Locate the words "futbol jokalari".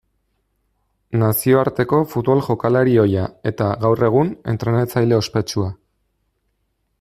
2.13-2.97